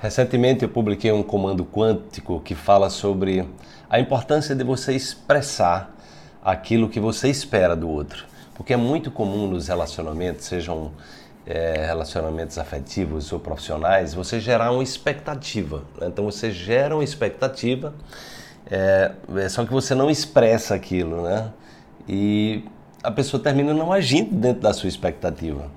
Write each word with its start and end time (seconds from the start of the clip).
Recentemente 0.00 0.62
eu 0.62 0.68
publiquei 0.68 1.10
um 1.10 1.24
comando 1.24 1.64
quântico 1.64 2.40
que 2.40 2.54
fala 2.54 2.88
sobre 2.88 3.44
a 3.90 3.98
importância 3.98 4.54
de 4.54 4.62
você 4.62 4.92
expressar 4.92 5.92
aquilo 6.44 6.88
que 6.88 7.00
você 7.00 7.28
espera 7.28 7.74
do 7.74 7.88
outro. 7.88 8.24
Porque 8.54 8.72
é 8.72 8.76
muito 8.76 9.10
comum 9.10 9.48
nos 9.48 9.66
relacionamentos, 9.66 10.44
sejam 10.44 10.92
é, 11.44 11.84
relacionamentos 11.84 12.58
afetivos 12.58 13.32
ou 13.32 13.40
profissionais, 13.40 14.14
você 14.14 14.38
gerar 14.38 14.70
uma 14.70 14.84
expectativa. 14.84 15.82
Né? 16.00 16.06
Então 16.06 16.24
você 16.24 16.52
gera 16.52 16.94
uma 16.94 17.02
expectativa, 17.02 17.92
é, 18.70 19.10
só 19.48 19.64
que 19.64 19.72
você 19.72 19.96
não 19.96 20.08
expressa 20.08 20.76
aquilo, 20.76 21.22
né? 21.22 21.50
E 22.06 22.64
a 23.02 23.10
pessoa 23.10 23.42
termina 23.42 23.74
não 23.74 23.92
agindo 23.92 24.34
dentro 24.34 24.62
da 24.62 24.72
sua 24.72 24.88
expectativa. 24.88 25.70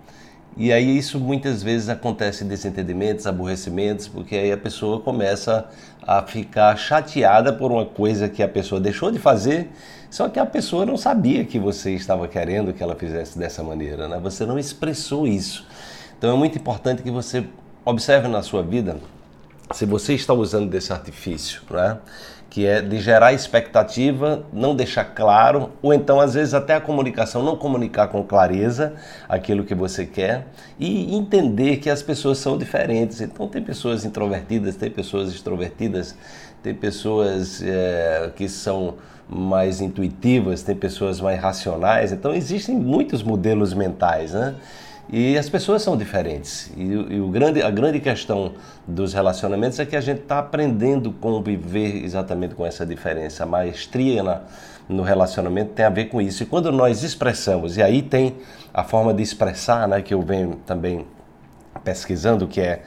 E 0.57 0.71
aí 0.71 0.97
isso 0.97 1.19
muitas 1.19 1.63
vezes 1.63 1.87
acontece 1.87 2.43
desentendimentos, 2.43 3.25
aborrecimentos, 3.25 4.07
porque 4.07 4.35
aí 4.35 4.51
a 4.51 4.57
pessoa 4.57 4.99
começa 4.99 5.65
a 6.05 6.21
ficar 6.21 6.75
chateada 6.75 7.53
por 7.53 7.71
uma 7.71 7.85
coisa 7.85 8.27
que 8.27 8.43
a 8.43 8.47
pessoa 8.47 8.81
deixou 8.81 9.11
de 9.11 9.17
fazer, 9.19 9.69
só 10.09 10.27
que 10.27 10.39
a 10.39 10.45
pessoa 10.45 10.85
não 10.85 10.97
sabia 10.97 11.45
que 11.45 11.57
você 11.57 11.93
estava 11.93 12.27
querendo 12.27 12.73
que 12.73 12.83
ela 12.83 12.95
fizesse 12.95 13.39
dessa 13.39 13.63
maneira, 13.63 14.09
né? 14.09 14.19
Você 14.21 14.45
não 14.45 14.59
expressou 14.59 15.25
isso. 15.25 15.65
Então 16.17 16.35
é 16.35 16.37
muito 16.37 16.57
importante 16.57 17.01
que 17.01 17.09
você 17.09 17.45
observe 17.85 18.27
na 18.27 18.43
sua 18.43 18.61
vida 18.61 18.97
se 19.73 19.85
você 19.85 20.13
está 20.13 20.33
usando 20.33 20.69
desse 20.69 20.91
artifício, 20.91 21.61
né? 21.69 21.97
que 22.51 22.67
é 22.67 22.81
de 22.81 22.99
gerar 22.99 23.31
expectativa, 23.31 24.43
não 24.51 24.75
deixar 24.75 25.05
claro, 25.05 25.71
ou 25.81 25.93
então 25.93 26.19
às 26.19 26.33
vezes 26.33 26.53
até 26.53 26.75
a 26.75 26.81
comunicação, 26.81 27.41
não 27.41 27.55
comunicar 27.55 28.09
com 28.09 28.21
clareza 28.23 28.93
aquilo 29.29 29.63
que 29.63 29.73
você 29.73 30.05
quer 30.05 30.47
e 30.77 31.15
entender 31.15 31.77
que 31.77 31.89
as 31.89 32.03
pessoas 32.03 32.39
são 32.39 32.57
diferentes. 32.57 33.21
Então 33.21 33.47
tem 33.47 33.63
pessoas 33.63 34.03
introvertidas, 34.03 34.75
tem 34.75 34.91
pessoas 34.91 35.33
extrovertidas, 35.33 36.13
tem 36.61 36.75
pessoas 36.75 37.63
é, 37.63 38.29
que 38.35 38.49
são 38.49 38.95
mais 39.29 39.79
intuitivas, 39.79 40.61
tem 40.61 40.75
pessoas 40.75 41.21
mais 41.21 41.39
racionais. 41.39 42.11
Então 42.11 42.33
existem 42.33 42.75
muitos 42.75 43.23
modelos 43.23 43.73
mentais, 43.73 44.33
né? 44.33 44.55
E 45.09 45.37
as 45.37 45.49
pessoas 45.49 45.81
são 45.81 45.97
diferentes. 45.97 46.71
E, 46.77 46.83
e 46.83 47.19
o 47.19 47.27
grande, 47.27 47.61
a 47.61 47.69
grande 47.69 47.99
questão 47.99 48.53
dos 48.87 49.13
relacionamentos 49.13 49.79
é 49.79 49.85
que 49.85 49.95
a 49.95 50.01
gente 50.01 50.21
está 50.21 50.39
aprendendo 50.39 51.09
a 51.09 51.21
conviver 51.21 52.03
exatamente 52.03 52.55
com 52.55 52.65
essa 52.65 52.85
diferença. 52.85 53.43
A 53.43 53.45
maestria 53.45 54.23
na, 54.23 54.41
no 54.87 55.03
relacionamento 55.03 55.71
tem 55.73 55.85
a 55.85 55.89
ver 55.89 56.05
com 56.05 56.21
isso. 56.21 56.43
E 56.43 56.45
quando 56.45 56.71
nós 56.71 57.03
expressamos, 57.03 57.77
e 57.77 57.83
aí 57.83 58.01
tem 58.01 58.37
a 58.73 58.83
forma 58.83 59.13
de 59.13 59.21
expressar, 59.21 59.87
né, 59.87 60.01
que 60.01 60.13
eu 60.13 60.21
venho 60.21 60.59
também 60.65 61.05
pesquisando, 61.83 62.47
que 62.47 62.61
é 62.61 62.83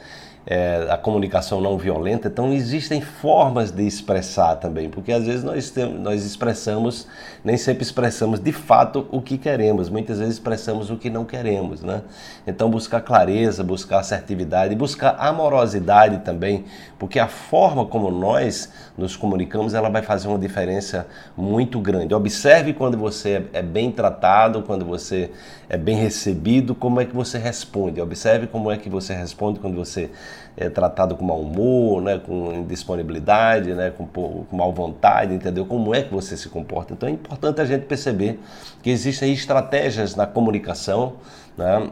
é, 0.47 0.87
a 0.89 0.97
comunicação 0.97 1.59
não 1.59 1.77
violenta. 1.77 2.27
Então 2.27 2.53
existem 2.53 3.01
formas 3.01 3.71
de 3.71 3.85
expressar 3.85 4.55
também, 4.57 4.89
porque 4.89 5.11
às 5.11 5.25
vezes 5.25 5.43
nós, 5.43 5.71
temos, 5.71 5.99
nós 5.99 6.23
expressamos, 6.23 7.07
nem 7.43 7.57
sempre 7.57 7.83
expressamos 7.83 8.39
de 8.39 8.51
fato 8.51 9.07
o 9.11 9.21
que 9.21 9.37
queremos, 9.37 9.89
muitas 9.89 10.19
vezes 10.19 10.35
expressamos 10.35 10.91
o 10.91 10.97
que 10.97 11.09
não 11.09 11.25
queremos. 11.25 11.81
Né? 11.81 12.01
Então 12.45 12.69
buscar 12.69 13.01
clareza, 13.01 13.63
buscar 13.63 13.99
assertividade, 13.99 14.75
buscar 14.75 15.15
amorosidade 15.17 16.19
também, 16.19 16.65
porque 16.99 17.19
a 17.19 17.27
forma 17.27 17.85
como 17.85 18.11
nós 18.11 18.71
nos 18.97 19.15
comunicamos 19.15 19.73
ela 19.73 19.89
vai 19.89 20.01
fazer 20.01 20.27
uma 20.27 20.39
diferença 20.39 21.07
muito 21.35 21.79
grande. 21.79 22.13
Observe 22.13 22.73
quando 22.73 22.97
você 22.97 23.45
é 23.51 23.61
bem 23.61 23.91
tratado, 23.91 24.61
quando 24.61 24.85
você 24.85 25.31
é 25.67 25.77
bem 25.77 25.97
recebido, 25.97 26.75
como 26.75 27.01
é 27.01 27.05
que 27.05 27.15
você 27.15 27.37
responde. 27.37 27.99
Observe 27.99 28.47
como 28.47 28.71
é 28.71 28.77
que 28.77 28.89
você 28.89 29.13
responde 29.13 29.59
quando 29.59 29.75
você 29.75 30.11
é 30.57 30.69
tratado 30.69 31.15
com 31.15 31.25
mau 31.25 31.41
humor, 31.41 32.01
né, 32.01 32.19
com 32.19 32.53
indisponibilidade, 32.53 33.73
né, 33.73 33.91
com, 33.91 34.05
com 34.05 34.55
mal 34.55 34.71
vontade, 34.73 35.33
entendeu? 35.33 35.65
Como 35.65 35.93
é 35.93 36.01
que 36.01 36.13
você 36.13 36.37
se 36.37 36.49
comporta. 36.49 36.93
Então 36.93 37.09
é 37.09 37.11
importante 37.11 37.61
a 37.61 37.65
gente 37.65 37.85
perceber 37.85 38.39
que 38.81 38.89
existem 38.89 39.33
estratégias 39.33 40.15
na 40.15 40.25
comunicação, 40.25 41.13
né, 41.57 41.89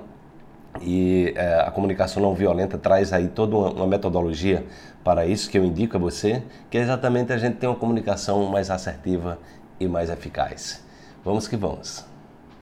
e 0.81 1.33
é, 1.35 1.61
a 1.61 1.71
comunicação 1.71 2.21
não 2.21 2.33
violenta 2.33 2.77
traz 2.77 3.13
aí 3.13 3.27
toda 3.27 3.55
uma, 3.55 3.69
uma, 3.71 3.87
metodologia 3.87 4.65
para 5.03 5.25
isso 5.25 5.49
que 5.49 5.57
eu 5.57 5.63
indico 5.63 5.97
a 5.97 5.99
você, 5.99 6.41
que 6.69 6.77
é 6.77 6.81
exatamente 6.81 7.31
a 7.31 7.37
gente 7.37 7.57
ter 7.57 7.67
uma 7.67 7.75
comunicação 7.75 8.45
mais 8.49 8.71
assertiva 8.71 9.37
e 9.79 9.87
mais 9.87 10.09
eficaz. 10.09 10.83
Vamos 11.23 11.47
que 11.47 11.55
vamos. 11.55 12.12